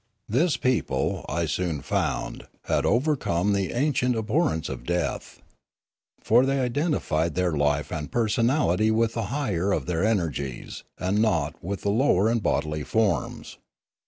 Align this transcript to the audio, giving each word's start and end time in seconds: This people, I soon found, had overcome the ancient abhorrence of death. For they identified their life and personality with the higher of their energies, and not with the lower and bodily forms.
This 0.27 0.57
people, 0.57 1.23
I 1.29 1.45
soon 1.45 1.81
found, 1.83 2.47
had 2.63 2.87
overcome 2.87 3.53
the 3.53 3.71
ancient 3.71 4.15
abhorrence 4.15 4.67
of 4.67 4.83
death. 4.83 5.43
For 6.21 6.43
they 6.43 6.59
identified 6.59 7.35
their 7.35 7.51
life 7.51 7.91
and 7.91 8.11
personality 8.11 8.89
with 8.89 9.13
the 9.13 9.25
higher 9.29 9.71
of 9.71 9.85
their 9.85 10.03
energies, 10.03 10.83
and 10.97 11.21
not 11.21 11.53
with 11.63 11.81
the 11.83 11.91
lower 11.91 12.29
and 12.29 12.41
bodily 12.41 12.81
forms. 12.83 13.59